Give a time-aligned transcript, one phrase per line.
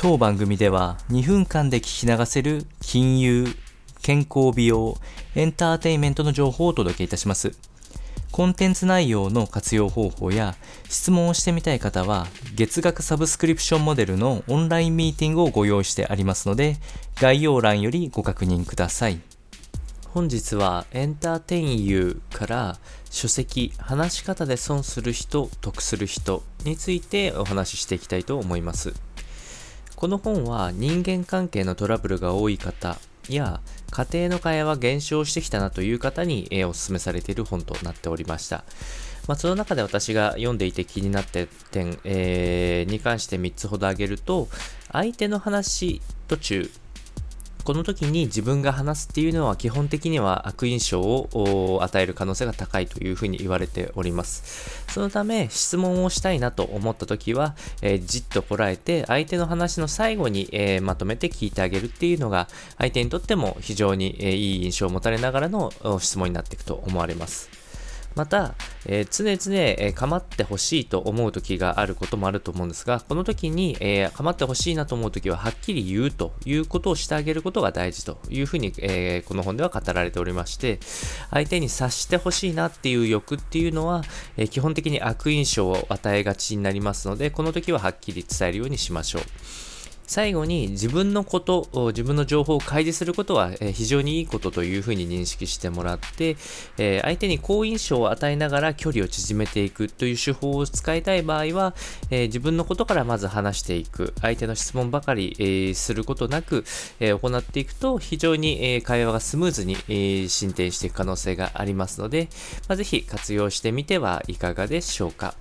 [0.00, 3.48] 当番組では2分間で聞き流せる金融、
[4.00, 4.96] 健康美容、
[5.34, 7.58] エンターテインメントの情報をお届けいたします。
[8.30, 10.54] コンテンツ内容の活用方法や
[10.88, 16.76] 質問をしてみたい方は月額サブスクリプションモデルのオンラインミーティングをご用意してありますので
[17.16, 19.20] 概要欄よりご確認ください。
[20.14, 22.78] 本日はエンターテインユーから
[23.10, 28.94] 書籍話し方で損する人得する人についてお話ししていきたいと思います。
[29.98, 33.60] この本は人間関係のトラブルが多い方や
[33.90, 38.62] 家庭の会話減少してきたなという方に、え、お勧めされている本となっておりました。
[39.26, 44.46] まあ、その中で私が読んでいて気になった点、えー、に関して3つほど挙げると、
[44.92, 46.70] 相手の話途中、
[47.68, 54.86] この時に自分が話すっていうのは基本的には悪印象を与える可能性が高いというふうに言われております。
[54.90, 67.57] そのため質問をしたいなと思った時は、えー、じっとこらえて相手の話の最後に、えー、まとめて聞いてあげるっていうのが相手にとっても非常に、えー、いい印象を持たれながらの質問になっていくと思われます。
[68.18, 80.80] また、えー、常々、えー、構ってほしいと思う時があることもあると思うんですが、この時に、えー、構ってほしいなと思う時ははっきり言うということをしてあげることが大事というふうに、えこの本では語られておりまして、
[81.30, 84.02] 相手に察してほしいなっていう欲っていうのは、
[84.36, 89.22] え基本的に悪印象を与えがちになりますので、この時ははっきり伝えるようにしましょう。
[90.08, 96.36] 最後に自分のこと、自分の情報を開示することは非常にいいことというふうに認識してもらって、
[97.02, 101.74] 相手に好印象を与えながら距離を縮めていくという手法を使いたい場合は、
[102.10, 106.64] 自分のことからまず話していく、相手の質問ばかりすることなく
[106.98, 112.30] 行っていくと非常に会話がスムーズに進展していく可能性がありますので、
[112.74, 115.34] ぜひ活用してみてはいかがでしょうか。